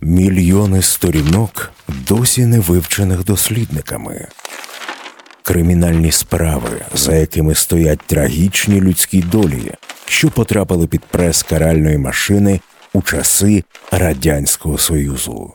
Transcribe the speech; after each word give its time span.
Мільйони 0.00 0.82
сторінок 0.82 1.72
досі 2.08 2.46
не 2.46 2.60
вивчених 2.60 3.24
дослідниками. 3.24 4.28
Кримінальні 5.42 6.12
справи, 6.12 6.70
за 6.94 7.14
якими 7.16 7.54
стоять 7.54 8.00
трагічні 8.06 8.80
людські 8.80 9.22
долі, 9.22 9.72
що 10.06 10.30
потрапили 10.30 10.86
під 10.86 11.04
прес 11.04 11.42
каральної 11.42 11.98
машини 11.98 12.60
у 12.92 13.02
часи 13.02 13.64
Радянського 13.92 14.78
Союзу. 14.78 15.52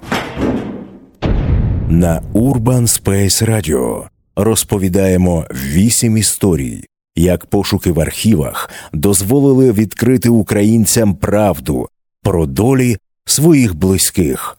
На 1.89 2.21
Urban 2.33 2.81
Space 2.81 3.49
Radio 3.49 4.07
розповідаємо 4.35 5.45
вісім 5.51 6.17
історій, 6.17 6.85
як 7.15 7.45
пошуки 7.45 7.91
в 7.91 7.99
архівах 7.99 8.69
дозволили 8.93 9.71
відкрити 9.71 10.29
українцям 10.29 11.15
правду 11.15 11.89
про 12.23 12.45
долі 12.45 12.97
своїх 13.25 13.75
близьких. 13.75 14.57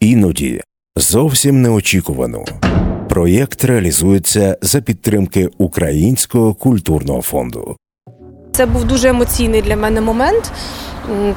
Іноді 0.00 0.60
зовсім 0.96 1.62
неочікувано. 1.62 2.44
Проєкт 3.08 3.64
реалізується 3.64 4.58
за 4.62 4.80
підтримки 4.80 5.48
Українського 5.58 6.54
культурного 6.54 7.22
фонду. 7.22 7.76
Це 8.54 8.66
був 8.66 8.84
дуже 8.84 9.08
емоційний 9.08 9.62
для 9.62 9.76
мене 9.76 10.00
момент, 10.00 10.52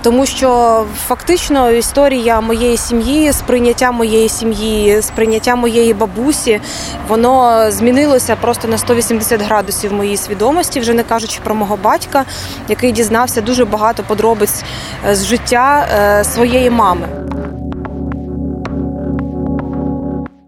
тому 0.01 0.25
що 0.25 0.83
фактично 1.07 1.71
історія 1.71 2.41
моєї 2.41 2.77
сім'ї, 2.77 3.33
сприйняття 3.33 3.91
моєї 3.91 4.29
сім'ї, 4.29 5.01
сприйняття 5.01 5.55
моєї 5.55 5.93
бабусі, 5.93 6.61
воно 7.07 7.65
змінилося 7.71 8.35
просто 8.35 8.67
на 8.67 8.77
180 8.77 9.41
градусів 9.41 9.93
моїй 9.93 10.17
свідомості, 10.17 10.79
вже 10.79 10.93
не 10.93 11.03
кажучи 11.03 11.39
про 11.43 11.55
мого 11.55 11.77
батька, 11.83 12.25
який 12.69 12.91
дізнався 12.91 13.41
дуже 13.41 13.65
багато 13.65 14.03
подробиць 14.03 14.63
е, 15.07 15.15
з 15.15 15.25
життя 15.25 15.87
е, 16.19 16.23
своєї 16.23 16.69
мами. 16.69 17.07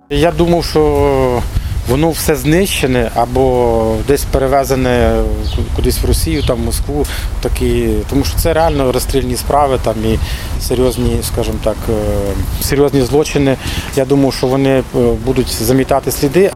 Я 0.10 0.32
думав, 0.32 0.66
що 0.66 1.42
воно 1.88 2.12
все 2.12 2.36
знищене 2.36 3.12
або 3.16 3.96
десь 4.08 4.24
перевезене 4.24 5.24
кудись 5.76 6.00
в 6.04 6.06
Росію, 6.06 6.44
там 6.44 6.58
в 6.58 6.66
Москву, 6.66 7.06
такі, 7.42 7.90
тому 8.10 8.24
що 8.24 8.38
це 8.38 8.54
реально 8.54 8.92
розстрільні 8.92 9.36
справи 9.36 9.80
там 9.84 9.96
і 10.06 10.20
серйозні, 10.62 11.18
скажімо 11.24 11.58
так, 11.64 11.78
е, 11.90 11.94
серйозні 12.62 13.02
злочини. 13.02 13.58
Я 13.96 14.06
думаю, 14.06 14.32
що 14.32 14.48
вони 14.48 14.70
е, 14.70 14.84
будуть 15.26 15.64
замітати 15.64 16.12
сліди. 16.12 16.52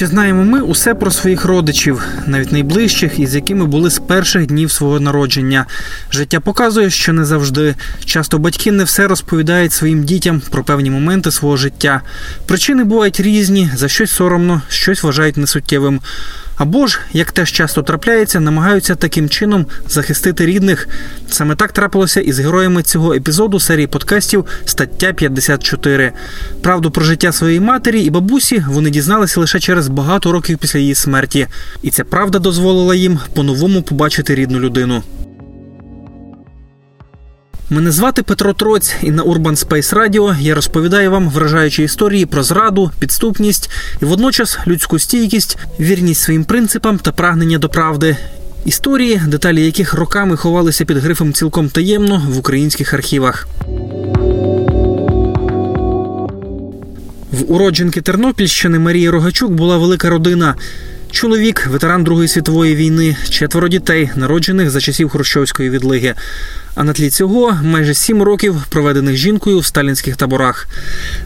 Чи 0.00 0.06
знаємо 0.06 0.44
ми 0.44 0.60
усе 0.60 0.94
про 0.94 1.10
своїх 1.10 1.44
родичів, 1.44 2.02
навіть 2.26 2.52
найближчих, 2.52 3.18
із 3.18 3.34
якими 3.34 3.64
були 3.64 3.90
з 3.90 3.98
перших 3.98 4.46
днів 4.46 4.72
свого 4.72 5.00
народження? 5.00 5.66
Життя 6.12 6.40
показує, 6.40 6.90
що 6.90 7.12
не 7.12 7.24
завжди. 7.24 7.74
Часто 8.04 8.38
батьки 8.38 8.72
не 8.72 8.84
все 8.84 9.08
розповідають 9.08 9.72
своїм 9.72 10.04
дітям 10.04 10.42
про 10.50 10.64
певні 10.64 10.90
моменти 10.90 11.30
свого 11.30 11.56
життя. 11.56 12.00
Причини 12.46 12.84
бувають 12.84 13.20
різні, 13.20 13.70
за 13.76 13.88
щось 13.88 14.10
соромно, 14.10 14.62
щось 14.68 15.02
вважають 15.02 15.36
несуттєвим. 15.36 16.00
Або 16.60 16.86
ж, 16.86 17.00
як 17.12 17.32
теж 17.32 17.52
часто 17.52 17.82
трапляється, 17.82 18.40
намагаються 18.40 18.94
таким 18.94 19.28
чином 19.28 19.66
захистити 19.88 20.46
рідних. 20.46 20.88
Саме 21.28 21.56
так 21.56 21.72
трапилося 21.72 22.20
із 22.20 22.38
героями 22.40 22.82
цього 22.82 23.14
епізоду 23.14 23.60
серії 23.60 23.86
подкастів 23.86 24.44
Стаття 24.64 25.12
54. 25.12 26.12
Правду 26.62 26.90
про 26.90 27.04
життя 27.04 27.32
своєї 27.32 27.60
матері 27.60 28.00
і 28.00 28.10
бабусі 28.10 28.64
вони 28.68 28.90
дізналися 28.90 29.40
лише 29.40 29.60
через 29.60 29.88
багато 29.88 30.32
років 30.32 30.58
після 30.58 30.78
її 30.78 30.94
смерті, 30.94 31.46
і 31.82 31.90
ця 31.90 32.04
правда 32.04 32.38
дозволила 32.38 32.94
їм 32.94 33.18
по-новому 33.34 33.82
побачити 33.82 34.34
рідну 34.34 34.60
людину. 34.60 35.02
Мене 37.72 37.90
звати 37.90 38.22
Петро 38.22 38.52
Троць, 38.52 38.94
і 39.02 39.10
на 39.10 39.24
Urban 39.24 39.66
Space 39.66 39.94
Radio 39.94 40.40
я 40.40 40.54
розповідаю 40.54 41.10
вам 41.10 41.30
вражаючі 41.30 41.82
історії 41.82 42.26
про 42.26 42.42
зраду, 42.42 42.90
підступність 42.98 43.70
і 44.02 44.04
водночас 44.04 44.58
людську 44.66 44.98
стійкість, 44.98 45.58
вірність 45.80 46.22
своїм 46.22 46.44
принципам 46.44 46.98
та 46.98 47.12
прагнення 47.12 47.58
до 47.58 47.68
правди. 47.68 48.16
Історії, 48.64 49.22
деталі 49.26 49.64
яких 49.64 49.94
роками 49.94 50.36
ховалися 50.36 50.84
під 50.84 50.96
грифом 50.96 51.32
цілком 51.32 51.68
таємно 51.68 52.22
в 52.28 52.38
українських 52.38 52.94
архівах. 52.94 53.48
В 57.32 57.52
уродженки 57.52 58.00
Тернопільщини 58.00 58.78
Марії 58.78 59.10
Рогачук 59.10 59.52
була 59.52 59.78
велика 59.78 60.10
родина. 60.10 60.54
Чоловік, 61.10 61.66
ветеран 61.66 62.04
Другої 62.04 62.28
світової 62.28 62.76
війни, 62.76 63.16
четверо 63.30 63.68
дітей, 63.68 64.10
народжених 64.16 64.70
за 64.70 64.80
часів 64.80 65.08
Хрущовської 65.08 65.70
відлиги. 65.70 66.14
А 66.74 66.84
на 66.84 66.92
тлі 66.92 67.10
цього 67.10 67.58
майже 67.62 67.94
сім 67.94 68.22
років 68.22 68.56
проведених 68.68 69.16
жінкою 69.16 69.58
в 69.58 69.66
сталінських 69.66 70.16
таборах. 70.16 70.68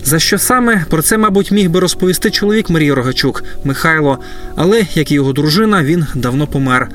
За 0.05 0.19
що 0.19 0.39
саме 0.39 0.85
про 0.91 1.03
це, 1.03 1.19
мабуть, 1.19 1.51
міг 1.51 1.71
би 1.71 1.81
розповісти 1.81 2.31
чоловік 2.31 2.71
Марії 2.71 2.93
Рогачук 2.93 3.45
Михайло, 3.65 4.19
але 4.57 4.87
як 4.95 5.11
і 5.11 5.15
його 5.15 5.33
дружина, 5.33 5.85
він 5.85 6.07
давно 6.15 6.47
помер. 6.47 6.89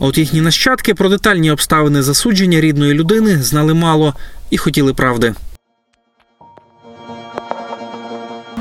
А 0.00 0.06
от 0.06 0.18
їхні 0.18 0.40
нащадки 0.40 0.94
про 0.94 1.08
детальні 1.08 1.50
обставини 1.50 2.02
засудження 2.02 2.60
рідної 2.60 2.94
людини 2.94 3.42
знали 3.42 3.74
мало 3.74 4.14
і 4.50 4.56
хотіли 4.56 4.94
правди. 4.94 5.34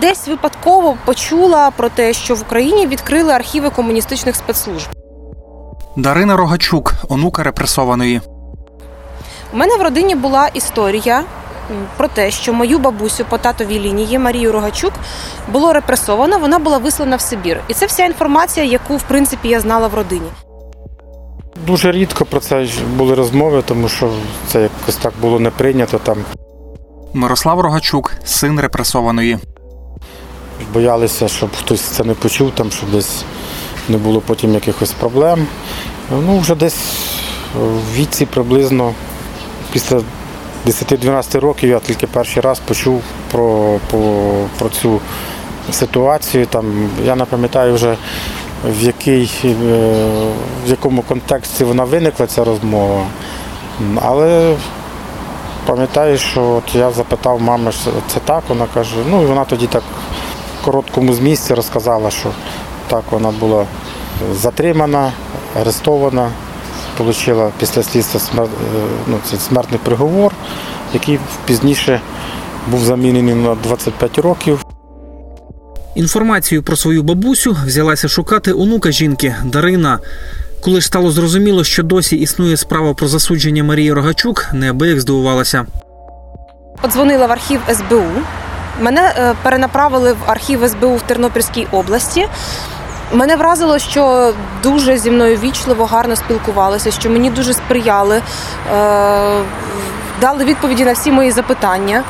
Десь 0.04 0.28
випадково 0.28 0.98
почула 1.06 1.72
про 1.72 1.90
те, 1.90 2.14
що 2.14 2.36
в 2.36 2.42
Україні 2.42 2.88
відкрили 2.88 3.34
архіви 3.34 3.70
комуністичних 3.70 4.36
спецслужб. 4.36 4.88
Дарина 5.96 6.38
Рогачук, 6.38 6.94
онука 7.10 7.44
репресованої. 7.44 8.22
У 9.54 9.58
мене 9.58 9.78
в 9.78 9.82
родині 9.82 10.16
була 10.16 10.48
історія 10.48 11.24
про 11.98 12.08
те, 12.08 12.32
що 12.32 12.54
мою 12.54 12.80
бабусю 12.80 13.26
по 13.30 13.38
татовій 13.38 13.80
лінії 13.80 14.20
Марію 14.20 14.52
Рогачук 14.52 14.94
було 15.52 15.74
репресовано. 15.74 16.38
Вона 16.40 16.60
була 16.60 16.78
вислана 16.78 17.16
в 17.16 17.22
Сибір. 17.22 17.60
І 17.68 17.74
це 17.74 17.86
вся 17.86 18.06
інформація, 18.06 18.66
яку 18.66 18.98
в 18.98 19.04
принципі 19.04 19.48
я 19.50 19.60
знала 19.60 19.88
в 19.88 19.94
родині. 19.94 20.28
Дуже 21.68 21.92
рідко 21.92 22.26
про 22.26 22.40
це 22.40 22.68
були 22.96 23.16
розмови, 23.16 23.64
тому 23.66 23.90
що 23.90 24.12
це 24.48 24.62
якось 24.62 24.96
так 24.96 25.14
було 25.22 25.40
не 25.40 25.50
прийнято. 25.50 26.00
Там 26.04 26.18
Мирослав 27.14 27.60
Рогачук, 27.60 28.14
син 28.24 28.60
репресованої. 28.60 29.40
Боялися, 30.74 31.28
щоб 31.28 31.50
хтось 31.56 31.82
це 31.82 32.04
не 32.04 32.14
почув, 32.14 32.52
там, 32.52 32.72
щоб 32.72 32.92
десь 32.92 33.24
не 33.90 33.98
було 33.98 34.22
потім 34.22 34.54
якихось 34.54 34.92
проблем. 34.92 35.48
Ну, 36.12 36.40
вже 36.40 36.56
десь 36.56 36.78
в 37.56 37.96
віці 37.96 38.26
приблизно 38.26 38.94
після 39.72 40.02
10-12 40.68 41.40
років 41.40 41.70
я 41.70 41.80
тільки 41.80 42.08
перший 42.08 42.42
раз 42.42 42.60
почув 42.60 43.02
про, 43.32 43.80
про, 43.90 44.00
про 44.60 44.70
цю 44.70 45.00
ситуацію. 45.72 46.46
Там, 46.46 46.90
я 47.06 47.16
не 47.16 47.26
пам'ятаю 47.26 47.74
вже 47.74 47.98
в, 48.66 48.84
який, 48.84 49.32
е, 49.46 49.50
в 50.66 50.70
якому 50.70 51.02
контексті 51.02 51.64
вона 51.64 51.84
виникла 51.84 52.28
ця 52.28 52.44
розмова. 52.44 53.06
Але 54.02 54.56
пам'ятаю, 55.66 56.18
що 56.18 56.42
от 56.50 56.76
я 56.76 56.92
запитав 56.92 57.42
мами, 57.42 57.72
це 58.08 58.20
так, 58.26 58.44
вона 58.48 58.66
каже, 58.74 58.96
ну 59.10 59.24
і 59.24 59.26
вона 59.26 59.46
тоді 59.46 59.68
так 59.68 59.84
короткому 60.66 61.14
змісті 61.14 61.54
розказала, 61.54 62.12
що 62.12 62.30
так 62.88 63.04
вона 63.12 63.32
була 63.40 63.66
затримана, 64.34 65.12
арестована, 65.62 66.30
отримала 67.00 67.52
після 67.60 67.84
слідства 67.84 68.20
смер... 68.20 68.46
е, 68.46 68.48
ну, 69.08 69.18
це 69.26 69.38
смертний 69.38 69.80
приговор, 69.84 70.34
який 70.94 71.20
пізніше 71.46 72.02
був 72.68 72.80
замінений 72.80 73.36
на 73.36 73.56
25 73.56 74.18
років. 74.18 74.66
Інформацію 75.96 76.64
про 76.64 76.76
свою 76.76 77.04
бабусю 77.04 77.58
взялася 77.66 78.08
шукати 78.08 78.54
онука 78.54 78.92
жінки 78.92 79.36
Дарина. 79.44 80.00
Коли 80.62 80.82
ж 80.82 80.88
стало 80.88 81.12
зрозуміло, 81.12 81.64
що 81.64 81.84
досі 81.84 82.16
існує 82.16 82.58
справа 82.58 82.94
про 82.94 83.08
засудження 83.08 83.64
Марії 83.64 83.94
Рогачук, 83.94 84.50
неабияк 84.54 85.00
здивувалася. 85.00 85.66
Подзвонила 86.82 87.28
в 87.28 87.32
архів 87.32 87.60
СБУ. 87.74 88.04
Мене 88.80 89.14
е, 89.18 89.34
перенаправили 89.44 90.14
в 90.14 90.18
архів 90.28 90.70
СБУ 90.70 90.96
в 90.96 91.02
Тернопільській 91.02 91.68
області. 91.72 92.28
Мене 93.14 93.36
вразило, 93.36 93.80
що 93.80 94.34
дуже 94.64 94.98
зі 94.98 95.12
мною 95.12 95.38
вічливо, 95.38 95.86
гарно 95.86 96.16
спілкувалися, 96.16 96.92
що 96.92 97.10
мені 97.10 97.30
дуже 97.30 97.54
сприяли, 97.54 98.18
е, 98.18 98.22
дали 100.22 100.44
відповіді 100.44 100.86
на 100.86 100.94
всі 100.94 101.12
мої 101.12 101.32
запитання. 101.32 102.04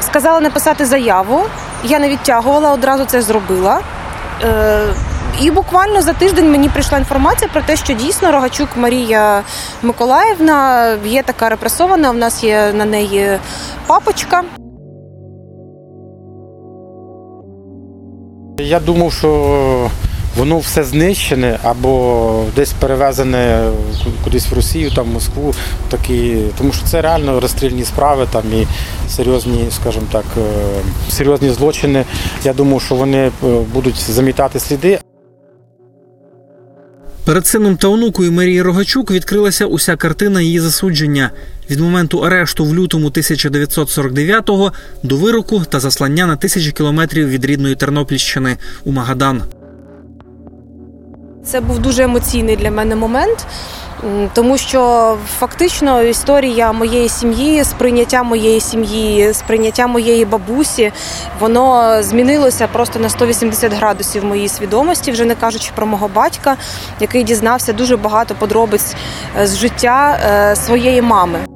Сказали 0.00 0.40
написати 0.40 0.86
заяву. 0.86 1.42
Я 1.84 1.98
не 1.98 2.08
відтягувала, 2.08 2.72
одразу 2.72 3.04
це 3.04 3.22
зробила. 3.22 3.80
Е, 4.44 4.80
І 5.40 5.50
буквально 5.50 6.02
за 6.02 6.12
тиждень 6.12 6.50
мені 6.50 6.68
прийшла 6.68 6.98
інформація 6.98 7.50
про 7.52 7.62
те, 7.62 7.76
що 7.76 7.92
дійсно 7.92 8.32
Рогачук 8.32 8.68
Марія 8.76 9.42
Миколаївна 9.82 10.88
є 11.04 11.22
така 11.22 11.48
репресована. 11.48 12.10
У 12.10 12.14
нас 12.14 12.44
є 12.44 12.72
на 12.74 12.84
неї 12.84 13.38
папочка. 13.86 14.42
Я 18.64 18.80
думав, 18.80 19.12
що 19.12 19.90
воно 20.36 20.58
все 20.58 20.84
знищене 20.84 21.58
або 21.62 22.44
десь 22.56 22.72
перевезене 22.72 23.70
кудись 24.24 24.50
в 24.50 24.54
Росію, 24.54 24.90
там 24.90 25.04
в 25.04 25.12
Москву. 25.12 25.54
Такі, 25.88 26.36
тому 26.58 26.72
що 26.72 26.86
це 26.86 27.02
реально 27.02 27.40
розстрільні 27.40 27.84
справи 27.84 28.26
там 28.32 28.42
і 28.52 28.66
серйозні, 29.10 29.64
скажімо 29.70 30.06
так, 30.12 30.24
е, 30.38 30.42
серйозні 31.10 31.50
злочини. 31.50 32.04
Я 32.44 32.52
думав, 32.52 32.82
що 32.82 32.94
вони 32.94 33.18
е, 33.18 33.30
будуть 33.72 33.96
замітати 33.96 34.60
сліди. 34.60 34.98
Перед 37.24 37.46
сином 37.46 37.76
та 37.76 37.88
онукою 37.88 38.32
Марії 38.32 38.62
Рогачук 38.62 39.10
відкрилася 39.10 39.66
уся 39.66 39.96
картина 39.96 40.40
її 40.40 40.60
засудження 40.60 41.30
від 41.70 41.80
моменту 41.80 42.18
арешту 42.18 42.64
в 42.64 42.74
лютому 42.74 43.08
1949-го 43.08 44.72
до 45.02 45.16
вироку 45.16 45.62
та 45.68 45.80
заслання 45.80 46.26
на 46.26 46.36
тисячі 46.36 46.72
кілометрів 46.72 47.28
від 47.28 47.44
рідної 47.44 47.74
Тернопільщини 47.74 48.56
у 48.84 48.92
Магадан. 48.92 49.42
Це 51.44 51.60
був 51.60 51.78
дуже 51.78 52.02
емоційний 52.02 52.56
для 52.56 52.70
мене 52.70 52.96
момент, 52.96 53.46
тому 54.32 54.58
що 54.58 55.16
фактично 55.38 56.02
історія 56.02 56.72
моєї 56.72 57.08
сім'ї, 57.08 57.64
сприйняття 57.64 58.22
моєї 58.22 58.60
сім'ї, 58.60 59.34
сприйняття 59.34 59.86
моєї 59.86 60.24
бабусі, 60.24 60.92
воно 61.40 61.96
змінилося 62.02 62.66
просто 62.66 62.98
на 62.98 63.08
180 63.08 63.72
градусів 63.72 64.24
моїй 64.24 64.48
свідомості, 64.48 65.12
вже 65.12 65.24
не 65.24 65.34
кажучи 65.34 65.70
про 65.74 65.86
мого 65.86 66.08
батька, 66.08 66.56
який 67.00 67.24
дізнався 67.24 67.72
дуже 67.72 67.96
багато 67.96 68.34
подробиць 68.34 68.94
е, 69.40 69.46
з 69.46 69.56
життя 69.56 70.18
е, 70.26 70.56
своєї 70.56 71.02
мами. 71.02 71.53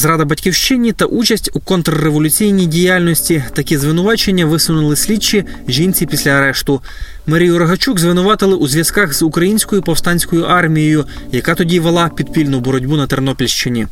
Зрада 0.00 0.24
батьківщині 0.24 0.92
та 0.92 1.04
участь 1.04 1.50
у 1.54 1.60
контрреволюційній 1.60 2.66
діяльності. 2.66 3.44
Такі 3.52 3.78
звинувачення 3.78 4.46
висунули 4.46 4.96
слідчі 4.96 5.44
жінці 5.68 6.06
після 6.06 6.30
арешту. 6.30 6.82
Марію 7.26 7.58
Рогачук 7.58 7.98
звинуватили 7.98 8.56
у 8.56 8.66
зв'язках 8.66 9.12
з 9.12 9.22
українською 9.22 9.82
повстанською 9.82 10.44
армією, 10.44 11.04
яка 11.32 11.54
тоді 11.54 11.80
вела 11.80 12.08
підпільну 12.08 12.60
боротьбу 12.60 12.96
на 12.96 13.06
Тернопільщині. 13.06 13.86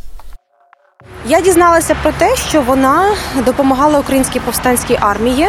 Я 1.26 1.40
дізналася 1.40 1.96
про 2.02 2.12
те, 2.12 2.36
що 2.48 2.62
вона 2.62 3.14
допомагала 3.46 3.98
українській 3.98 4.40
повстанській 4.40 4.98
армії. 5.00 5.48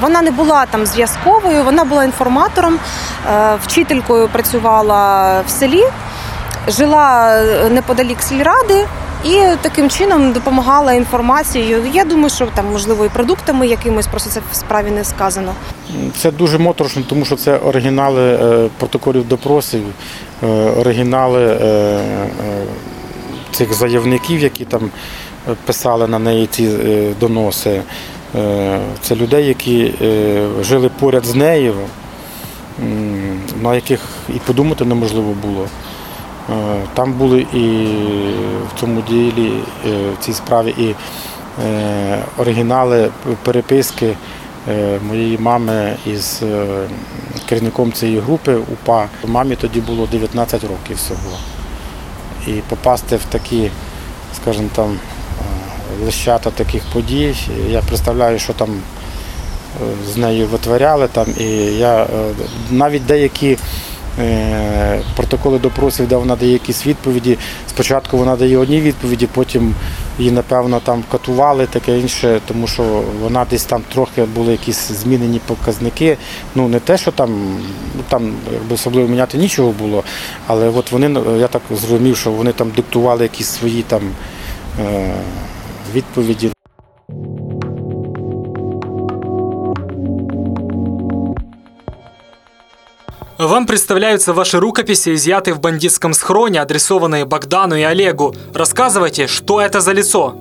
Вона 0.00 0.22
не 0.22 0.30
була 0.30 0.66
там 0.66 0.86
зв'язковою, 0.86 1.64
вона 1.64 1.84
була 1.84 2.04
інформатором, 2.04 2.78
е, 3.32 3.58
вчителькою 3.62 4.28
працювала 4.28 5.40
в 5.40 5.50
селі, 5.50 5.84
жила 6.68 7.36
е, 7.36 7.70
неподалік 7.70 8.22
сільради 8.22 8.86
і 9.24 9.56
таким 9.62 9.90
чином 9.90 10.32
допомагала 10.32 10.92
інформацією. 10.92 11.82
Я 11.92 12.04
думаю, 12.04 12.30
що 12.30 12.46
там 12.46 12.66
можливо 12.72 13.04
і 13.04 13.08
продуктами 13.08 13.66
якимось, 13.66 14.06
просто 14.06 14.30
це 14.30 14.40
в 14.52 14.54
справі 14.54 14.90
не 14.90 15.04
сказано. 15.04 15.54
Це 16.16 16.30
дуже 16.30 16.58
моторошно, 16.58 17.02
тому 17.08 17.24
що 17.24 17.36
це 17.36 17.58
оригінали 17.58 18.22
е, 18.22 18.68
протоколів 18.78 19.28
допросів, 19.28 19.82
е, 20.42 20.46
оригінали 20.70 21.58
е, 21.62 22.00
цих 23.52 23.74
заявників, 23.74 24.40
які 24.40 24.64
там 24.64 24.90
писали 25.66 26.06
на 26.06 26.18
неї 26.18 26.46
ці 26.46 26.68
доноси. 27.20 27.82
Це 29.00 29.14
людей, 29.14 29.46
які 29.46 29.92
жили 30.60 30.90
поряд 31.00 31.24
з 31.24 31.34
нею, 31.34 31.74
на 33.62 33.74
яких 33.74 34.00
і 34.28 34.38
подумати 34.38 34.84
неможливо 34.84 35.34
було. 35.42 35.66
Е, 36.50 36.82
Там 36.94 37.12
були 37.12 37.40
і 37.40 37.86
в 38.68 38.80
цьому 38.80 39.00
ділі, 39.00 39.52
е, 39.86 40.10
в 40.20 40.24
цій 40.24 40.32
справі 40.32 40.74
і 40.78 40.94
е, 41.64 42.22
оригінали 42.38 43.10
переписки 43.42 44.16
моєї 45.08 45.38
мами 45.38 45.96
із 46.06 46.42
керівником 47.48 47.92
цієї 47.92 48.20
групи 48.20 48.54
УПА. 48.54 49.08
Мамі 49.24 49.56
тоді 49.56 49.80
було 49.80 50.06
19 50.06 50.62
років 50.62 50.96
всього. 50.96 51.38
І 52.46 52.50
попасти 52.50 53.16
в 53.16 53.24
такі, 53.24 53.70
скажімо 54.36 54.68
там, 54.74 54.98
лищата 56.04 56.50
таких 56.50 56.82
подій. 56.92 57.34
Я 57.68 57.80
представляю, 57.80 58.38
що 58.38 58.52
там 58.52 58.68
з 60.12 60.16
нею 60.16 60.46
витворяли 60.46 61.08
там. 61.08 61.26
І 61.38 61.44
я 61.78 62.06
навіть 62.70 63.06
деякі 63.06 63.58
протоколи 65.16 65.58
допросів, 65.58 66.08
де 66.08 66.16
вона 66.16 66.36
дає 66.36 66.52
якісь 66.52 66.86
відповіді. 66.86 67.38
Спочатку 67.68 68.18
вона 68.18 68.36
дає 68.36 68.58
одні 68.58 68.80
відповіді, 68.80 69.28
потім 69.34 69.74
її, 70.18 70.30
напевно, 70.30 70.80
там 70.80 71.04
катували, 71.10 71.66
таке 71.66 71.98
інше, 71.98 72.40
тому 72.48 72.66
що 72.66 73.02
вона 73.22 73.46
десь 73.50 73.64
там 73.64 73.82
трохи 73.92 74.24
були 74.24 74.52
якісь 74.52 74.88
змінені 74.88 75.40
показники. 75.46 76.16
Ну 76.54 76.68
не 76.68 76.80
те, 76.80 76.98
що 76.98 77.10
там, 77.12 77.58
ну 77.96 78.02
там 78.08 78.34
якби 78.52 78.74
особливо 78.74 79.08
міняти 79.08 79.38
нічого 79.38 79.72
було, 79.72 80.04
але 80.46 80.68
от 80.68 80.92
вони, 80.92 81.20
я 81.38 81.48
так 81.48 81.62
зрозумів, 81.70 82.16
що 82.16 82.30
вони 82.30 82.52
там 82.52 82.70
диктували 82.70 83.22
якісь 83.22 83.48
свої 83.48 83.82
там 83.82 84.02
е, 84.80 85.14
відповіді. 85.94 86.50
Вам 93.48 93.66
представляются 93.66 94.32
ваши 94.32 94.60
рукописи, 94.60 95.14
изъятые 95.14 95.54
в 95.54 95.60
бандитском 95.60 96.14
схроне, 96.14 96.60
адресованные 96.60 97.24
Богдану 97.24 97.74
и 97.74 97.82
Олегу. 97.82 98.36
Рассказывайте, 98.54 99.26
что 99.26 99.60
это 99.60 99.80
за 99.80 99.90
лицо. 99.90 100.36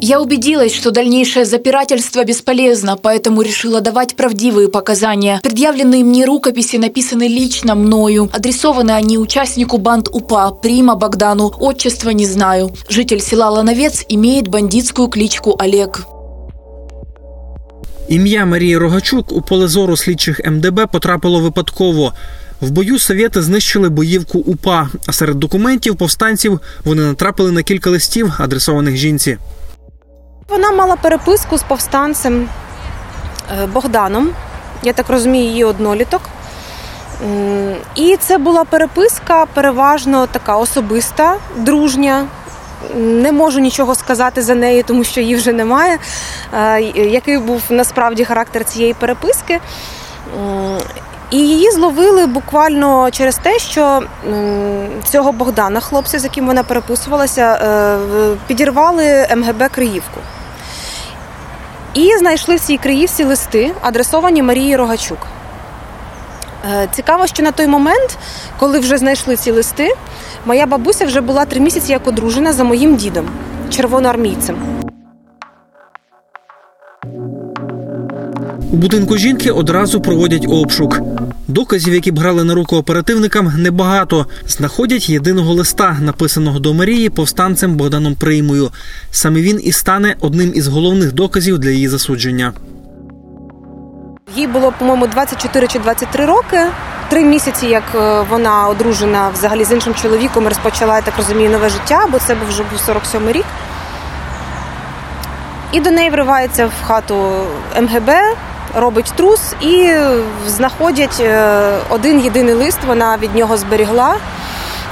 Я 0.00 0.22
убедилась, 0.22 0.72
что 0.72 0.90
дальнейшее 0.90 1.44
запирательство 1.44 2.24
бесполезно, 2.24 2.96
поэтому 2.96 3.42
решила 3.42 3.82
давать 3.82 4.16
правдивые 4.16 4.70
показания. 4.70 5.38
Предъявленные 5.42 6.02
мне 6.02 6.24
рукописи 6.24 6.76
написаны 6.76 7.28
лично 7.28 7.74
мною. 7.74 8.30
Адресованы 8.32 8.92
они 8.92 9.18
участнику 9.18 9.76
банд 9.76 10.08
УПА, 10.10 10.52
Прима 10.52 10.94
Богдану. 10.94 11.52
Отчества 11.60 12.10
не 12.10 12.24
знаю. 12.24 12.70
Житель 12.88 13.20
села 13.20 13.50
Лановец 13.50 14.06
имеет 14.08 14.48
бандитскую 14.48 15.08
кличку 15.08 15.54
Олег. 15.58 16.06
Ім'я 18.10 18.46
Марії 18.46 18.76
Рогачук 18.76 19.32
у 19.32 19.42
поле 19.42 19.68
зору 19.68 19.96
слідчих 19.96 20.40
МДБ 20.46 20.86
потрапило 20.86 21.40
випадково. 21.40 22.12
В 22.60 22.70
бою 22.70 22.98
совєти 22.98 23.42
знищили 23.42 23.88
боївку 23.88 24.38
УПА, 24.38 24.88
а 25.06 25.12
серед 25.12 25.38
документів 25.38 25.96
повстанців 25.96 26.60
вони 26.84 27.02
натрапили 27.02 27.52
на 27.52 27.62
кілька 27.62 27.90
листів, 27.90 28.32
адресованих 28.38 28.96
жінці. 28.96 29.38
Вона 30.48 30.70
мала 30.70 30.96
переписку 30.96 31.58
з 31.58 31.62
повстанцем 31.62 32.48
е, 33.62 33.66
Богданом. 33.66 34.30
Я 34.82 34.92
так 34.92 35.08
розумію, 35.08 35.44
її 35.44 35.64
одноліток. 35.64 36.22
І 37.94 38.16
це 38.20 38.38
була 38.38 38.64
переписка 38.64 39.46
переважно 39.54 40.26
така 40.26 40.56
особиста, 40.56 41.36
дружня. 41.56 42.26
Не 42.94 43.32
можу 43.32 43.60
нічого 43.60 43.94
сказати 43.94 44.42
за 44.42 44.54
неї, 44.54 44.82
тому 44.82 45.04
що 45.04 45.20
її 45.20 45.34
вже 45.34 45.52
немає. 45.52 45.98
Е, 46.54 46.80
Який 46.94 47.38
був 47.38 47.62
насправді 47.70 48.24
характер 48.24 48.64
цієї 48.64 48.94
переписки. 48.94 49.60
І 51.30 51.38
її 51.38 51.70
зловили 51.70 52.26
буквально 52.26 53.10
через 53.10 53.36
те, 53.36 53.58
що 53.58 54.02
цього 55.04 55.32
Богдана, 55.32 55.80
хлопця, 55.80 56.18
з 56.18 56.24
яким 56.24 56.46
вона 56.46 56.62
переписувалася, 56.62 57.54
е, 57.54 58.36
підірвали 58.46 59.26
МГБ 59.36 59.68
Криївку. 59.70 60.20
І 61.94 62.16
знайшли 62.18 62.56
в 62.56 62.60
цій 62.60 62.76
Криївці 62.76 63.24
листи, 63.24 63.72
адресовані 63.80 64.42
Марії 64.42 64.76
Рогачук. 64.76 65.26
Е, 66.64 66.88
Цікаво, 66.92 67.26
що 67.26 67.42
на 67.42 67.52
той 67.52 67.66
момент, 67.66 68.18
коли 68.58 68.78
вже 68.78 68.98
знайшли 68.98 69.36
ці 69.36 69.50
листи, 69.50 69.94
моя 70.46 70.66
бабуся 70.66 71.04
вже 71.06 71.20
була 71.20 71.44
три 71.44 71.60
місяці 71.60 71.92
як 71.92 72.08
одружена 72.08 72.52
за 72.52 72.64
моїм 72.64 72.96
дідом, 72.96 73.28
червоноармійцем. 73.70 74.56
У 78.72 78.76
будинку 78.76 79.16
жінки 79.16 79.50
одразу 79.50 80.00
проводять 80.00 80.46
обшук. 80.48 81.00
Доказів, 81.48 81.94
які 81.94 82.10
б 82.10 82.18
грали 82.18 82.44
на 82.44 82.54
руку 82.54 82.76
оперативникам, 82.76 83.52
небагато. 83.58 84.26
Знаходять 84.48 85.08
єдиного 85.08 85.54
листа, 85.54 85.96
написаного 86.00 86.58
до 86.58 86.74
Марії 86.74 87.10
повстанцем 87.10 87.76
Богданом 87.76 88.14
Приймою. 88.14 88.70
Саме 89.10 89.40
він 89.40 89.60
і 89.64 89.72
стане 89.72 90.16
одним 90.20 90.52
із 90.54 90.66
головних 90.68 91.12
доказів 91.12 91.58
для 91.58 91.70
її 91.70 91.88
засудження. 91.88 92.52
Їй 94.34 94.46
було, 94.46 94.72
по-моєму, 94.78 95.06
24 95.06 95.66
чи 95.66 95.78
23 95.78 96.26
роки. 96.26 96.66
Три 97.08 97.24
місяці, 97.24 97.66
як 97.66 97.82
е, 97.94 98.24
вона 98.30 98.68
одружена 98.68 99.28
взагалі 99.28 99.64
з 99.64 99.72
іншим 99.72 99.94
чоловіком, 99.94 100.48
розпочала, 100.48 100.96
я 100.96 101.02
так 101.02 101.14
розумію, 101.16 101.50
нове 101.50 101.68
життя, 101.68 102.06
бо 102.10 102.18
це 102.18 102.34
був 102.34 102.48
вже 102.48 102.62
був 102.62 102.80
47 102.80 103.30
рік. 103.30 103.44
І 105.72 105.80
до 105.80 105.90
неї 105.90 106.10
вривається 106.10 106.66
в 106.66 106.86
хату 106.86 107.44
МГБ, 107.80 108.10
робить 108.74 109.12
трус 109.16 109.40
і 109.60 109.94
знаходять 110.46 111.20
е, 111.20 111.62
один 111.88 112.20
єдиний 112.20 112.54
лист, 112.54 112.78
вона 112.86 113.16
від 113.16 113.34
нього 113.34 113.56
зберігла. 113.56 114.16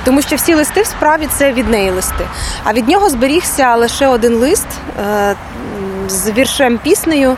Тому 0.05 0.23
що 0.23 0.37
всі 0.37 0.55
листи 0.55 0.83
в 0.83 0.87
справі 0.87 1.29
це 1.39 1.53
від 1.53 1.71
неї 1.71 1.91
листи. 1.91 2.27
А 2.65 2.73
від 2.73 2.89
нього 2.89 3.11
зберігся 3.11 3.77
лише 3.77 4.07
один 4.07 4.35
лист, 4.35 4.67
е, 5.01 5.35
з 6.11 6.31
віршем 6.31 6.79
піснею. 6.79 7.37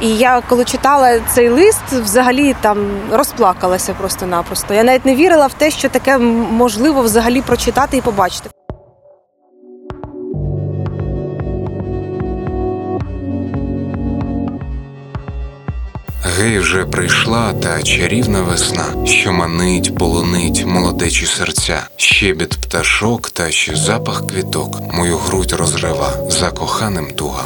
І 0.00 0.16
я 0.16 0.42
коли 0.48 0.64
читала 0.64 1.20
цей 1.34 1.48
лист, 1.48 1.82
взагалі 1.92 2.56
там 2.60 2.78
розплакалася 3.12 3.94
просто-напросто. 3.94 4.74
Я 4.74 4.84
навіть 4.84 5.04
не 5.04 5.14
вірила 5.14 5.46
в 5.46 5.52
те, 5.52 5.70
що 5.70 5.88
таке 5.88 6.18
можливо 6.18 7.02
взагалі 7.02 7.42
прочитати 7.42 7.96
і 7.96 8.00
побачити. 8.00 8.50
Гей, 16.38 16.58
вже 16.58 16.84
прийшла 16.84 17.52
та 17.52 17.82
чарівна 17.82 18.42
весна, 18.42 19.06
що 19.06 19.32
манить, 19.32 19.98
полонить 19.98 20.64
молодечі 20.66 21.26
серця, 21.26 21.88
щебіт 21.96 22.50
пташок 22.50 23.30
та 23.30 23.50
ще 23.50 23.76
запах 23.76 24.26
квіток, 24.26 24.94
мою 24.94 25.16
грудь 25.16 25.52
розрива 25.52 26.12
за 26.30 26.50
коханим 26.50 27.10
туга. 27.10 27.44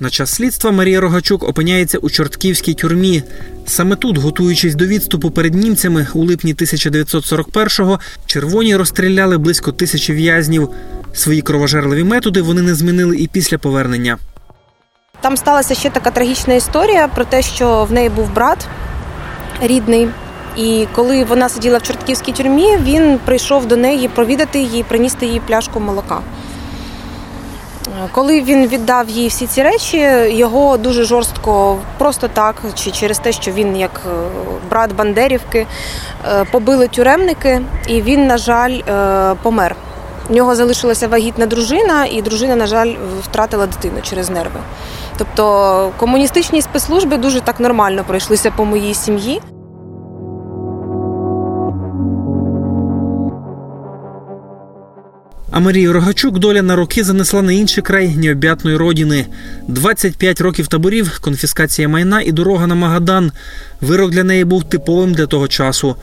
На 0.00 0.10
час 0.10 0.30
слідства 0.30 0.70
Марія 0.70 1.00
Рогачук 1.00 1.48
опиняється 1.48 1.98
у 1.98 2.10
чортківській 2.10 2.74
тюрмі. 2.74 3.22
Саме 3.66 3.96
тут, 3.96 4.18
готуючись 4.18 4.74
до 4.74 4.86
відступу 4.86 5.30
перед 5.30 5.54
німцями, 5.54 6.06
у 6.14 6.24
липні 6.24 6.54
1941-го 6.54 8.00
червоні 8.26 8.76
розстріляли 8.76 9.38
близько 9.38 9.72
тисячі 9.72 10.12
в'язнів. 10.14 10.68
Свої 11.12 11.42
кровожерливі 11.42 12.04
методи 12.04 12.42
вони 12.42 12.62
не 12.62 12.74
змінили 12.74 13.16
і 13.16 13.26
після 13.26 13.58
повернення. 13.58 14.18
Там 15.20 15.36
сталася 15.36 15.74
ще 15.74 15.90
така 15.90 16.10
трагічна 16.10 16.54
історія 16.54 17.08
про 17.08 17.24
те, 17.24 17.42
що 17.42 17.84
в 17.84 17.92
неї 17.92 18.08
був 18.08 18.34
брат 18.34 18.66
рідний. 19.62 20.08
І 20.56 20.86
коли 20.94 21.24
вона 21.24 21.48
сиділа 21.48 21.78
в 21.78 21.82
чортківській 21.82 22.32
тюрмі, 22.32 22.76
він 22.82 23.18
прийшов 23.24 23.66
до 23.68 23.76
неї 23.76 24.08
провідати 24.08 24.58
її, 24.58 24.82
принести 24.82 25.26
їй 25.26 25.40
пляшку 25.46 25.80
молока. 25.80 26.20
Коли 28.12 28.40
він 28.40 28.66
віддав 28.66 29.08
їй 29.08 29.28
всі 29.28 29.46
ці 29.46 29.62
речі, 29.62 29.98
його 30.28 30.76
дуже 30.76 31.04
жорстко, 31.04 31.78
просто 31.98 32.28
так, 32.28 32.62
чи 32.74 32.90
через 32.90 33.18
те, 33.18 33.32
що 33.32 33.50
він 33.52 33.76
як 33.76 34.00
е, 34.06 34.10
брат 34.70 34.94
Бандерівки, 34.94 35.66
е, 36.28 36.44
побили 36.52 36.88
тюремники, 36.88 37.62
і 37.88 38.02
він, 38.02 38.26
на 38.26 38.38
жаль, 38.38 38.72
е, 38.88 39.34
помер. 39.42 39.76
У 40.30 40.34
нього 40.34 40.54
залишилася 40.54 41.08
вагітна 41.08 41.46
дружина, 41.46 42.06
і 42.06 42.22
дружина, 42.22 42.56
на 42.56 42.66
жаль, 42.66 42.94
втратила 43.22 43.66
дитину 43.66 44.00
через 44.02 44.30
нерви. 44.30 44.60
Тобто 45.18 45.92
комуністичні 45.96 46.62
спецслужби 46.62 47.16
дуже 47.16 47.40
так 47.40 47.60
нормально 47.60 48.04
пройшлися 48.06 48.50
по 48.50 48.64
моїй 48.64 48.94
сім'ї. 48.94 49.40
А 55.56 55.60
Марію 55.60 55.92
Рогачук 55.92 56.38
доля 56.38 56.62
на 56.62 56.76
роки 56.76 57.04
занесла 57.04 57.42
на 57.42 57.52
інший 57.52 57.82
край 57.82 58.08
необ'ятної 58.08 58.76
родини. 58.76 59.26
25 59.68 60.40
років 60.40 60.66
таборів, 60.66 61.20
конфіскація 61.20 61.88
майна 61.88 62.20
і 62.20 62.32
дорога 62.32 62.66
на 62.66 62.74
Магадан. 62.74 63.32
Вирок 63.80 64.10
для 64.10 64.24
неї 64.24 64.44
був 64.44 64.64
типовим 64.64 65.14
для 65.14 65.26
того 65.26 65.48
часу. 65.48 65.96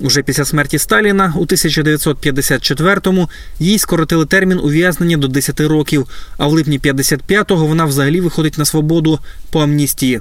Уже 0.00 0.22
після 0.22 0.44
смерті 0.44 0.78
Сталіна 0.78 1.32
у 1.36 1.44
1954-му 1.44 3.28
їй 3.58 3.78
скоротили 3.78 4.26
термін 4.26 4.58
ув'язнення 4.58 5.16
до 5.16 5.28
10 5.28 5.60
років, 5.60 6.08
а 6.38 6.46
в 6.46 6.52
липні 6.52 6.78
55-го 6.78 7.66
вона 7.66 7.84
взагалі 7.84 8.20
виходить 8.20 8.58
на 8.58 8.64
свободу 8.64 9.18
по 9.52 9.60
амністії. 9.60 10.20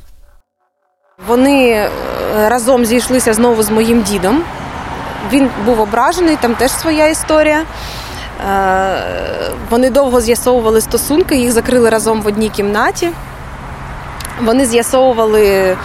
Вони 1.28 1.70
е, 1.70 1.90
разом 2.36 2.86
зійшлися 2.86 3.34
знову 3.34 3.64
з 3.64 3.70
моїм 3.70 4.04
дідом. 4.04 4.44
Він 5.34 5.50
був 5.66 5.80
ображений, 5.80 6.38
там 6.42 6.56
теж 6.56 6.72
своя 6.72 7.08
історія. 7.08 7.66
Е, 8.40 9.04
Вони 9.70 9.90
довго 9.90 10.22
з'ясовували 10.22 10.82
стосунки, 10.82 11.36
їх 11.36 11.52
закрили 11.52 11.90
разом 11.90 12.22
в 12.22 12.28
одній 12.28 12.50
кімнаті. 12.50 13.10
Вони 14.46 14.66
з'ясовували, 14.66 15.46
е, 15.46 15.76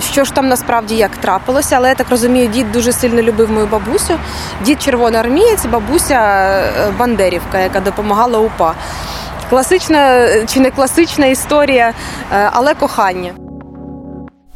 що 0.00 0.24
ж 0.24 0.34
там 0.34 0.48
насправді 0.48 0.96
як 0.96 1.16
трапилося, 1.16 1.76
але 1.76 1.88
я 1.88 1.94
так 1.94 2.10
розумію, 2.10 2.46
дід 2.48 2.72
дуже 2.72 2.92
сильно 2.92 3.22
любив 3.22 3.50
мою 3.50 3.66
бабусю. 3.66 4.14
Дід 4.64 4.82
червоноармієць, 4.82 5.66
бабуся 5.66 6.14
е, 6.14 6.92
Бандерівка, 6.98 7.58
яка 7.58 7.80
допомагала 7.80 8.38
УПА. 8.38 8.74
Класична 9.50 10.28
чи 10.46 10.60
не 10.60 10.70
класична 10.70 11.26
історія, 11.26 11.92
але 12.52 12.74
кохання. 12.74 13.32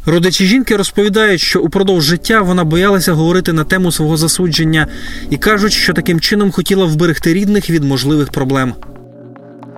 Родичі 0.08 0.46
жінки 0.46 0.76
розповідають, 0.76 1.40
що 1.40 1.60
упродовж 1.60 2.04
життя 2.04 2.40
вона 2.40 2.64
боялася 2.64 3.12
говорити 3.12 3.52
на 3.52 3.64
тему 3.64 3.92
свого 3.92 4.16
засудження 4.16 4.86
і 5.30 5.36
кажуть, 5.36 5.72
що 5.72 5.92
таким 5.92 6.20
чином 6.20 6.50
хотіла 6.50 6.84
вберегти 6.84 7.34
рідних 7.34 7.70
від 7.70 7.84
можливих 7.84 8.30
проблем. 8.30 8.74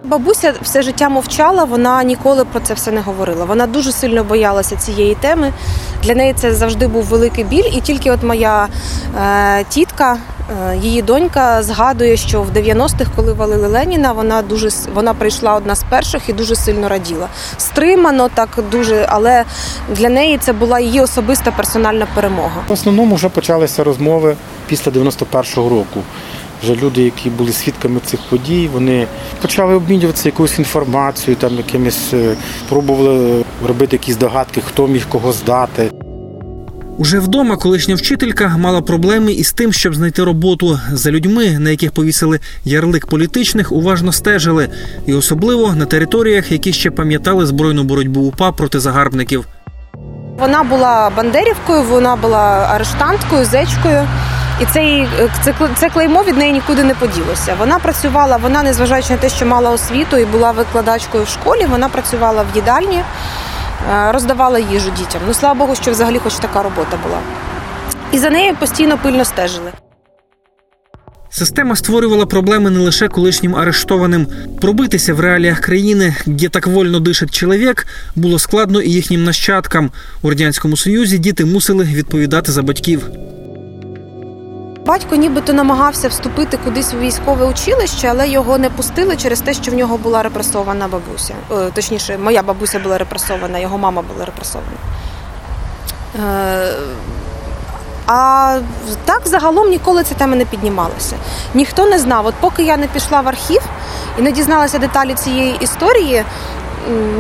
Бабуся 0.04 0.54
все 0.62 0.82
життя 0.82 1.08
мовчала, 1.08 1.64
вона 1.64 2.04
ніколи 2.04 2.44
про 2.44 2.60
це 2.60 2.75
все 2.75 2.92
не 2.92 3.00
говорила. 3.00 3.44
Вона 3.44 3.66
дуже 3.66 3.92
сильно 3.92 4.25
боялася 4.25 4.76
цієї 4.76 5.14
теми. 5.14 5.52
Для 6.02 6.14
неї 6.14 6.34
це 6.37 6.54
завжди 6.54 6.87
був 6.87 7.04
великий 7.04 7.44
біль. 7.44 7.76
І 7.76 7.80
тільки 7.80 8.10
от 8.10 8.22
моя 8.22 8.68
е, 9.18 9.64
тітка, 9.68 10.18
її 10.83 11.02
донька, 11.02 11.62
згадує, 11.62 12.16
що 12.16 12.42
в 12.42 12.50
90-х, 12.50 13.11
коли 13.16 13.33
валили 13.33 13.69
Леніна, 13.69 14.12
вона 14.12 14.42
дуже 14.42 14.69
вона 14.95 15.14
прийшла 15.14 15.54
одна 15.54 15.75
з 15.75 15.83
перших 15.83 16.28
і 16.28 16.33
дуже 16.33 16.54
сильно 16.57 16.88
раділа. 16.88 17.28
Стримано, 17.59 18.28
так 18.35 18.59
дуже, 18.71 19.07
але 19.09 19.45
для 19.97 20.09
неї 20.09 20.38
це 20.38 20.52
була 20.52 20.80
її 20.80 21.00
особиста 21.00 21.50
персональна 21.50 22.07
перемога. 22.14 22.62
В 22.69 22.73
основному 22.73 23.14
вже 23.14 23.28
почалися 23.28 23.85
розмови 23.85 24.37
після 24.66 24.92
91-го 24.92 25.69
року. 25.69 26.02
Вже 26.62 26.75
люди, 26.75 27.02
які 27.02 27.30
були 27.30 27.52
свідками 27.52 28.00
цих 28.04 28.21
подій, 28.30 28.71
вони 28.73 29.07
почали 29.42 29.75
обмінюватися 29.75 30.28
якоюсь 30.28 30.59
інформацією, 30.59 31.37
там 31.37 31.57
якимись 31.57 32.14
е, 32.14 32.37
пробували 32.69 33.45
робити 33.69 33.97
якісь 33.97 34.16
догадки, 34.16 34.61
хто 34.61 34.87
міг 34.87 35.07
кого 35.09 35.33
здати. 35.33 35.90
Уже 37.00 37.19
вдома 37.19 37.57
колишня 37.57 37.95
вчителька 37.95 38.49
мала 38.59 38.80
проблеми 38.80 39.33
із 39.33 39.52
тим, 39.52 39.73
щоб 39.73 39.95
знайти 39.95 40.25
роботу. 40.25 40.80
За 40.92 41.11
людьми, 41.11 41.59
на 41.59 41.71
яких 41.71 41.92
повісили 41.92 42.40
ярлик 42.64 43.07
політичних, 43.07 43.73
уважно 43.73 44.12
стежили, 44.12 44.69
і 45.07 45.14
особливо 45.14 45.75
на 45.75 45.85
територіях, 45.85 46.52
які 46.52 46.73
ще 46.73 46.90
пам'ятали 46.90 47.47
збройну 47.47 47.85
боротьбу 47.85 48.21
УПА 48.21 48.52
проти 48.52 48.80
загарбників. 48.80 49.47
Вона 50.38 50.62
була 50.62 51.11
бандерівкою, 51.16 51.83
вона 51.83 52.16
була 52.16 52.69
арештанткою, 52.71 53.45
зечкою. 53.45 54.09
І 54.62 54.64
цей, 54.73 55.09
це, 55.45 55.54
це 55.76 55.88
клеймо 55.88 56.23
від 56.23 56.37
неї 56.37 56.52
нікуди 56.52 56.85
не 56.85 56.95
поділося. 56.95 57.54
Вона 57.59 57.78
працювала, 57.78 58.37
вона, 58.37 58.62
незважаючи 58.62 59.12
на 59.12 59.16
те, 59.16 59.28
що 59.28 59.47
мала 59.47 59.71
освіту 59.71 60.16
і 60.16 60.25
була 60.25 60.52
викладачкою 60.52 61.25
в 61.25 61.28
школі, 61.28 61.66
вона 61.71 61.88
працювала 61.88 62.42
в 62.42 62.57
їдальні, 62.57 62.97
е, 62.97 63.04
роздавала 63.88 64.58
їжу 64.58 64.90
дітям. 64.99 65.20
Ну, 65.26 65.34
слава 65.34 65.54
Богу, 65.54 65.75
що 65.75 65.90
взагалі 65.90 66.18
хоч 66.18 66.34
така 66.34 66.62
робота 66.62 66.99
була. 67.02 67.18
І 68.12 68.18
за 68.18 68.30
нею 68.30 68.56
постійно 68.56 68.99
пильно 68.99 69.25
стежили. 69.25 69.72
Система 71.32 71.76
створювала 71.76 72.26
проблеми 72.26 72.70
не 72.70 72.78
лише 72.78 73.08
колишнім 73.08 73.56
арештованим. 73.56 74.26
Пробитися 74.60 75.14
в 75.14 75.20
реаліях 75.20 75.60
країни, 75.60 76.14
де 76.26 76.49
так 76.49 76.66
вольно 76.66 77.00
дишить 77.00 77.34
чоловік, 77.34 77.87
було 78.16 78.38
складно 78.38 78.80
і 78.80 78.90
їхнім 78.90 79.25
нащадкам. 79.25 79.90
У 80.22 80.30
радянському 80.30 80.76
союзі 80.76 81.18
діти 81.18 81.44
мусили 81.44 81.84
відповідати 81.84 82.52
за 82.52 82.62
батьків. 82.62 83.06
Батько 84.90 85.16
нібито 85.16 85.52
намагався 85.52 86.09
вступити 86.09 86.56
кудись 86.56 86.94
у 86.94 86.99
військове 86.99 87.47
училище, 87.47 88.09
але 88.09 88.28
його 88.28 88.59
не 88.59 88.70
пустили 88.70 89.16
через 89.16 89.40
те, 89.40 89.54
що 89.54 89.70
в 89.70 89.75
нього 89.75 89.97
була 89.97 90.23
репресована 90.23 90.88
бабуся. 90.88 91.35
Е, 91.52 91.70
Точніше, 91.75 92.18
моя 92.18 92.42
бабуся 92.42 92.78
була 92.78 92.99
репресована, 92.99 93.59
його 93.59 93.78
мама 93.78 94.02
була 94.02 94.25
репресована. 94.25 94.70
Е, 96.20 96.73
А 98.06 98.59
так 99.04 99.23
загалом 99.25 99.70
ніколи 99.70 100.02
ця 100.02 100.14
тема 100.14 100.37
не 100.37 100.44
піднімалася. 100.44 101.16
Ніхто 101.54 101.87
не 101.87 101.99
знав. 101.99 102.26
От 102.26 102.35
поки 102.40 102.62
я 102.62 102.76
не 102.76 102.87
пішла 102.87 103.20
в 103.20 103.28
архів 103.28 103.62
і 104.18 104.23
не 104.23 104.32
дізналася 104.32 104.78
деталі 104.78 105.14
цієї 105.14 105.56
історії, 105.61 106.25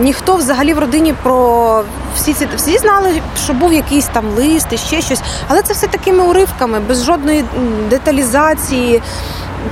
ніхто 0.00 0.36
взагалі 0.36 0.74
в 0.74 0.78
родині 0.78 1.14
про 1.22 1.84
всі 2.16 2.32
ці 2.32 2.48
всі 2.56 2.78
знали, 2.78 3.22
що 3.44 3.52
був 3.52 3.72
якийсь 3.72 4.06
там 4.06 4.24
лист 4.36 4.66
і 4.70 4.76
ще 4.76 5.00
щось, 5.00 5.20
але 5.48 5.62
це 5.62 5.72
все 5.72 5.86
такими 5.86 6.24
уривками, 6.24 6.80
без 6.80 7.04
жодної 7.04 7.44
деталізації. 7.90 9.02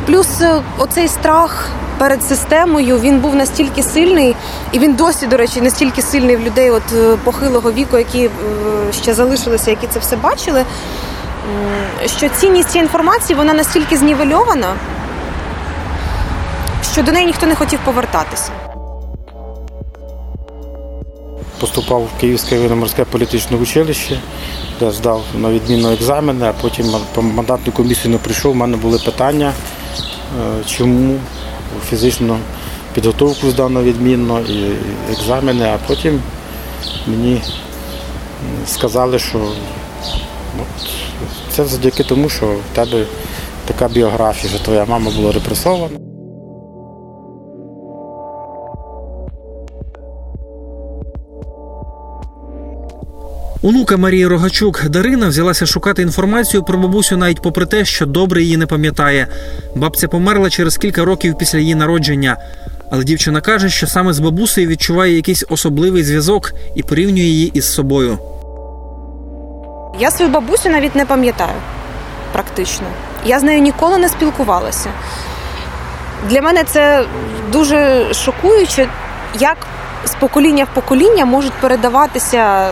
Плюс 0.07 0.40
е, 0.40 0.61
оцей 0.78 1.09
страх 1.09 1.68
перед 1.99 2.25
системою 2.25 2.99
він 3.00 3.18
був 3.21 3.35
настільки 3.35 3.83
сильний, 3.83 4.37
і 4.73 4.78
він 4.78 4.95
досі, 4.95 5.26
до 5.26 5.37
речі, 5.37 5.61
настільки 5.61 6.02
сильний 6.02 6.37
в 6.37 6.40
людей 6.40 6.71
от 6.71 6.83
е, 6.97 7.16
похилого 7.25 7.73
віку, 7.73 7.99
які 7.99 8.25
е, 8.25 8.30
ще 8.92 9.14
залишилися, 9.14 9.71
які 9.71 9.87
це 9.87 9.99
все 9.99 10.16
бачили. 10.16 10.64
Що 12.07 12.28
цінність 12.28 12.71
цієї 12.71 12.85
інформації 12.85 13.37
вона 13.37 13.54
настільки 13.54 13.97
знівельована, 13.97 14.75
що 16.92 17.02
до 17.02 17.12
неї 17.12 17.26
ніхто 17.26 17.47
не 17.47 17.54
хотів 17.54 17.78
повертатися. 17.85 18.67
Поступав 21.61 22.03
в 22.03 22.21
Київське 22.21 22.59
военно-морське 22.59 23.05
політичне 23.05 23.57
училище, 23.57 24.21
де 24.81 24.91
здав 24.91 25.25
на 25.35 25.50
відмінно 25.50 25.93
екзамени, 25.93 26.47
а 26.47 26.53
потім 26.53 26.87
по 27.15 27.23
мандатну 27.23 27.73
комісію 27.73 28.12
не 28.12 28.19
прийшов. 28.19 28.53
У 28.53 28.55
мене 28.55 28.77
були 28.77 28.99
питання, 28.99 29.53
е, 30.41 30.65
чому 30.67 31.19
фізично 31.91 32.38
підготовку 32.95 33.50
здав 33.50 33.71
на 33.71 33.83
відмінно, 33.83 34.41
і 34.41 34.73
екзамени, 35.12 35.65
а 35.65 35.79
потім 35.87 36.23
мені 37.07 37.43
сказали, 38.67 39.19
що 39.19 39.38
це 41.50 41.65
завдяки 41.65 42.05
тому, 42.05 42.29
що 42.29 42.47
в 42.47 42.75
тебе 42.77 43.05
така 43.65 43.88
біографія, 43.88 44.53
що 44.53 44.65
твоя 44.65 44.85
мама 44.85 45.11
була 45.11 45.33
репресована. 45.33 46.08
Онука 53.62 53.97
Марії 53.97 54.27
Рогачук 54.27 54.85
Дарина 54.88 55.29
взялася 55.29 55.67
шукати 55.67 56.03
інформацію 56.03 56.62
про 56.62 56.79
бабусю 56.79 57.17
навіть 57.17 57.43
попри 57.43 57.67
те, 57.67 57.85
що 57.85 58.07
добре 58.07 58.43
її 58.43 58.57
не 58.57 58.67
пам'ятає. 58.67 59.27
Бабця 59.75 60.09
померла 60.09 60.50
через 60.50 60.77
кілька 60.77 61.05
років 61.05 61.38
після 61.38 61.59
її 61.59 61.75
народження. 61.75 62.37
Але 62.91 63.05
дівчина 63.05 63.41
каже, 63.41 63.71
що 63.71 63.87
саме 63.87 64.12
з 64.12 64.19
бабусею 64.19 64.69
відчуває 64.69 65.17
якийсь 65.17 65.45
особливий 65.49 66.03
зв'язок 66.05 66.53
і 66.75 66.83
порівнює 66.83 67.25
її 67.25 67.50
із 67.55 67.75
собою. 67.75 68.19
Я 70.00 70.11
свою 70.11 70.31
бабусю 70.31 70.71
навіть 70.71 70.95
не 70.95 71.07
пам'ятаю 71.07 71.59
практично. 72.33 72.87
Я 73.27 73.41
з 73.41 73.43
нею 73.43 73.61
ніколи 73.61 73.99
не 73.99 74.09
спілкувалася. 74.09 74.91
Для 76.31 76.43
мене 76.43 76.65
це 76.65 77.05
дуже 77.53 78.07
шокуюче, 78.15 78.88
як 79.41 79.57
з 80.05 80.15
покоління 80.15 80.65
в 80.65 80.75
покоління 80.75 81.25
можуть 81.25 81.53
передаватися 81.53 82.71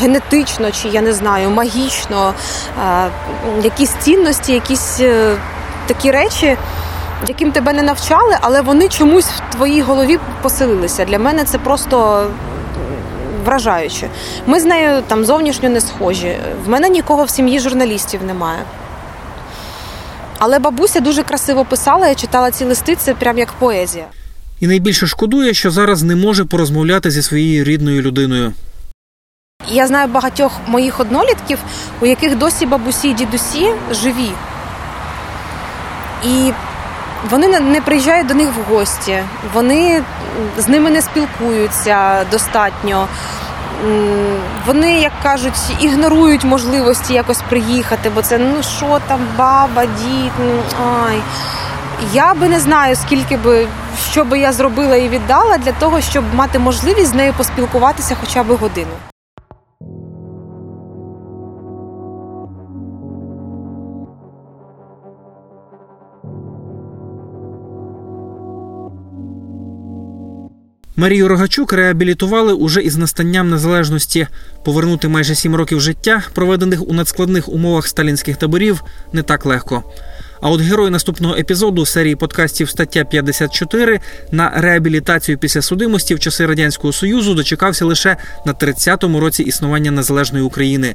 генетично 0.00 0.70
чи 0.70 0.88
я 0.88 1.00
не 1.00 1.12
знаю, 1.12 1.50
магічно 1.50 2.34
якісь 3.62 3.90
цінності, 4.00 4.52
якісь 4.52 5.00
е, 5.00 5.36
такі 5.86 6.10
речі, 6.10 6.56
яким 7.28 7.52
тебе 7.52 7.72
не 7.72 7.82
навчали, 7.82 8.36
але 8.40 8.60
вони 8.60 8.88
чомусь 8.88 9.26
в 9.26 9.54
твоїй 9.54 9.80
голові 9.80 10.18
поселилися. 10.42 11.04
Для 11.04 11.18
мене 11.18 11.44
це 11.44 11.58
просто 11.58 12.26
вражаюче. 13.44 14.08
Ми 14.46 14.60
з 14.60 14.64
нею 14.64 15.02
там 15.06 15.24
зовнішньо 15.24 15.68
не 15.68 15.80
схожі. 15.80 16.36
В 16.64 16.68
мене 16.68 16.88
нікого 16.88 17.24
в 17.24 17.30
сім'ї 17.30 17.60
журналістів 17.60 18.20
немає. 18.26 18.62
Але 20.38 20.58
бабуся 20.58 21.00
дуже 21.00 21.22
красиво 21.22 21.64
писала, 21.64 22.08
я 22.08 22.14
читала 22.14 22.50
ці 22.50 22.64
листи, 22.64 22.96
це 22.96 23.14
прям 23.14 23.38
як 23.38 23.52
поезія. 23.52 24.04
І 24.60 24.66
найбільше 24.66 25.06
шкодує, 25.06 25.54
що 25.54 25.70
зараз 25.70 26.02
не 26.02 26.16
може 26.16 26.44
порозмовляти 26.44 27.10
зі 27.10 27.22
своєю 27.22 27.64
рідною 27.64 28.02
людиною. 28.02 28.52
Я 29.70 29.86
знаю 29.86 30.08
багатьох 30.08 30.52
моїх 30.66 31.00
однолітків, 31.00 31.58
у 32.00 32.06
яких 32.06 32.38
досі 32.38 32.66
бабусі 32.66 33.08
і 33.08 33.12
дідусі 33.12 33.72
живі. 33.90 34.30
І 36.24 36.52
вони 37.30 37.60
не- 37.60 37.80
приїжджають 37.80 38.26
до 38.26 38.34
них 38.34 38.48
в 38.48 38.74
гості, 38.74 39.22
вони 39.54 40.02
з 40.58 40.68
ними 40.68 40.90
не 40.90 41.02
спілкуються 41.02 42.24
достатньо. 42.30 43.06
Вони, 44.66 44.92
як 45.00 45.12
кажуть, 45.22 45.54
ігнорують 45.80 46.44
можливості 46.44 47.14
якось 47.14 47.42
приїхати, 47.48 48.10
бо 48.14 48.22
це 48.22 48.38
ну 48.38 48.62
що 48.62 49.00
там, 49.08 49.20
баба, 49.38 49.84
дід, 49.86 50.32
ну 50.38 50.62
ай. 51.08 51.20
Я 52.12 52.34
би 52.34 52.48
не 52.48 52.60
знаю, 52.60 52.96
скільки 52.96 53.36
би 53.36 53.66
що 54.10 54.24
би 54.24 54.38
я 54.38 54.52
зробила 54.52 54.96
і 54.96 55.08
віддала 55.08 55.58
для 55.58 55.72
того, 55.72 56.00
щоб 56.00 56.24
мати 56.34 56.58
можливість 56.58 57.10
з 57.10 57.14
нею 57.14 57.32
поспілкуватися 57.36 58.16
хоча 58.20 58.42
б 58.42 58.56
годину. 58.56 58.92
Марію 71.00 71.28
Рогачук 71.28 71.72
реабілітували 71.72 72.52
уже 72.52 72.82
із 72.82 72.96
настанням 72.96 73.50
незалежності. 73.50 74.26
Повернути 74.64 75.08
майже 75.08 75.34
сім 75.34 75.54
років 75.54 75.80
життя, 75.80 76.22
проведених 76.34 76.88
у 76.88 76.92
надскладних 76.92 77.48
умовах 77.48 77.86
сталінських 77.86 78.36
таборів, 78.36 78.82
не 79.12 79.22
так 79.22 79.46
легко. 79.46 79.84
А 80.40 80.50
от 80.50 80.60
герой 80.60 80.90
наступного 80.90 81.36
епізоду 81.36 81.86
серії 81.86 82.16
подкастів 82.16 82.70
стаття 82.70 83.04
54 83.04 84.00
на 84.32 84.50
реабілітацію 84.56 85.38
після 85.38 85.62
судимості 85.62 86.14
в 86.14 86.20
часи 86.20 86.46
радянського 86.46 86.92
союзу 86.92 87.34
дочекався 87.34 87.84
лише 87.84 88.16
на 88.46 88.54
30-му 88.54 89.20
році 89.20 89.42
існування 89.42 89.90
незалежної 89.90 90.44
України. 90.44 90.94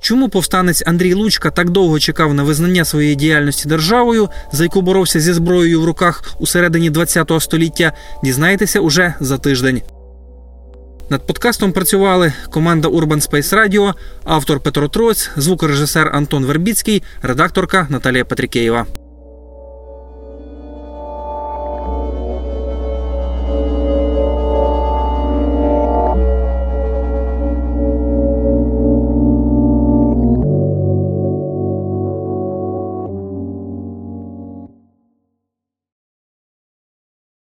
Чому 0.00 0.28
повстанець 0.28 0.82
Андрій 0.86 1.14
Лучка 1.14 1.50
так 1.50 1.70
довго 1.70 1.98
чекав 1.98 2.34
на 2.34 2.42
визнання 2.42 2.84
своєї 2.84 3.14
діяльності 3.14 3.68
державою, 3.68 4.28
за 4.52 4.62
яку 4.62 4.82
боровся 4.82 5.20
зі 5.20 5.32
зброєю 5.32 5.80
в 5.80 5.84
руках 5.84 6.24
у 6.38 6.46
середині 6.46 6.90
ХХ 6.90 7.40
століття, 7.40 7.92
дізнаєтеся 8.24 8.80
уже 8.80 9.14
за 9.20 9.38
тиждень. 9.38 9.82
Над 11.10 11.26
подкастом 11.26 11.72
працювали 11.72 12.32
команда 12.50 12.88
Urban 12.88 13.30
Space 13.30 13.54
Radio, 13.54 13.94
автор 14.24 14.60
Петро 14.60 14.88
Троць, 14.88 15.30
звукорежисер 15.36 16.10
Антон 16.14 16.44
Вербіцький, 16.44 17.02
редакторка 17.22 17.86
Наталія 17.90 18.24
Петрикеєва. 18.24 18.86